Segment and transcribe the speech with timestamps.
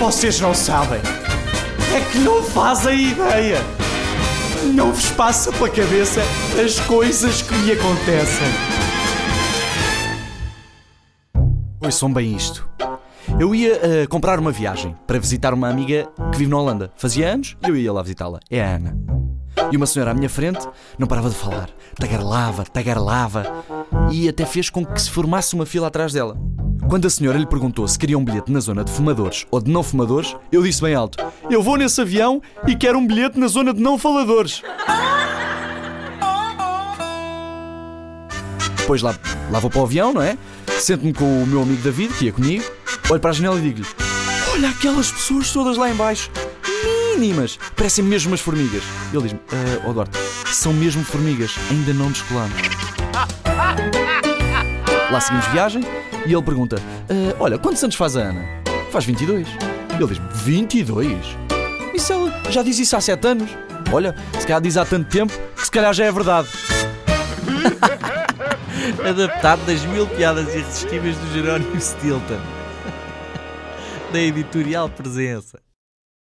[0.00, 0.98] Vocês não sabem.
[1.94, 3.58] É que não fazem ideia.
[4.74, 6.22] Não vos passa pela cabeça
[6.64, 8.48] as coisas que me acontecem.
[11.84, 12.66] Ouçam bem isto.
[13.38, 16.90] Eu ia uh, comprar uma viagem para visitar uma amiga que vive na Holanda.
[16.96, 18.40] Fazia anos e eu ia lá visitá-la.
[18.50, 18.96] É a Ana.
[19.70, 20.66] E uma senhora à minha frente
[20.98, 21.68] não parava de falar.
[21.96, 23.64] Tagarlava, tagarlava.
[24.10, 26.38] E até fez com que se formasse uma fila atrás dela.
[26.88, 29.70] Quando a senhora lhe perguntou se queria um bilhete na zona de fumadores ou de
[29.70, 31.18] não fumadores, eu disse bem alto:
[31.48, 34.62] Eu vou nesse avião e quero um bilhete na zona de não faladores.
[38.76, 39.16] Depois lá,
[39.50, 40.36] lá vou para o avião, não é?
[40.80, 42.64] Sento-me com o meu amigo David, que ia comigo,
[43.08, 43.86] olho para a janela e digo-lhe:
[44.52, 46.30] Olha aquelas pessoas todas lá embaixo,
[47.14, 48.82] mínimas, parecem mesmo umas formigas.
[49.12, 52.56] Ele diz-me: uh, Oh Duarte, são mesmo formigas, ainda não descolamos.
[55.10, 55.82] Lá seguimos viagem
[56.26, 56.76] e ele pergunta:
[57.08, 58.44] ah, Olha, quantos anos faz a Ana?
[58.90, 59.48] Faz 22.
[59.94, 61.36] Ele diz: 22?
[61.94, 63.50] Isso ela já diz isso há 7 anos.
[63.92, 66.48] Olha, se calhar diz há tanto tempo que se calhar já é verdade.
[69.08, 72.40] Adaptado das mil piadas irresistíveis do Jerónimo Stilton.
[74.12, 75.60] Da editorial Presença.